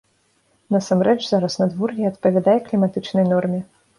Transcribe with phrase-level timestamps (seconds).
[0.75, 3.63] Насамрэч зараз надвор'е адпавядае кліматычнай норме.